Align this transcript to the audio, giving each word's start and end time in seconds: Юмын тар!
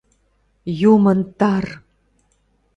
Юмын 0.93 1.19
тар! 1.39 1.65